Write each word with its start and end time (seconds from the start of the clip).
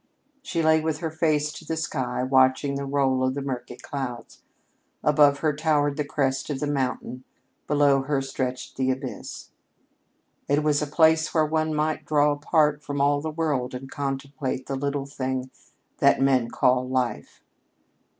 She 0.41 0.63
lay 0.63 0.81
with 0.81 0.97
her 0.97 1.11
face 1.11 1.53
to 1.53 1.63
the 1.63 1.77
sky 1.77 2.23
watching 2.23 2.73
the 2.73 2.85
roll 2.87 3.23
of 3.23 3.35
the 3.35 3.41
murky 3.43 3.75
clouds. 3.75 4.41
Above 5.03 5.41
her 5.41 5.55
towered 5.55 5.95
the 5.95 6.03
crest 6.03 6.49
of 6.49 6.59
the 6.59 6.65
mountain, 6.65 7.23
below 7.67 8.01
her 8.01 8.19
stretched 8.19 8.77
the 8.77 8.89
abyss. 8.89 9.51
It 10.49 10.63
was 10.63 10.81
a 10.81 10.87
place 10.87 11.31
where 11.35 11.45
one 11.45 11.75
might 11.75 12.03
draw 12.03 12.31
apart 12.31 12.81
from 12.81 12.99
all 12.99 13.21
the 13.21 13.29
world 13.29 13.75
and 13.75 13.91
contemplate 13.91 14.65
the 14.65 14.75
little 14.75 15.05
thing 15.05 15.51
that 15.99 16.19
men 16.19 16.49
call 16.49 16.89
Life. 16.89 17.43